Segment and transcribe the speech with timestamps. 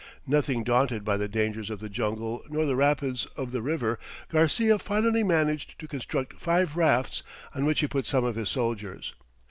[0.25, 4.79] Nothing daunted by the dangers of the jungle nor the rapids of the river, Garcia
[4.79, 7.21] finally managed to construct five rafts,
[7.53, 9.13] on which he put some of his soldiers.